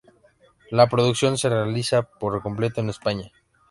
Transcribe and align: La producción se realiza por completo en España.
La 0.71 0.89
producción 0.89 1.37
se 1.37 1.47
realiza 1.47 2.01
por 2.01 2.41
completo 2.41 2.81
en 2.81 2.89
España. 2.89 3.31